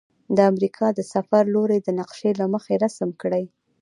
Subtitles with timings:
[0.35, 3.43] د امریکا د سفر لوري د نقشي له مخې رسم کړئ.